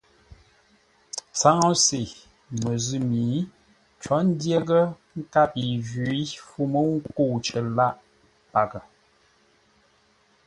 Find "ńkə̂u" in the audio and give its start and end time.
7.03-7.35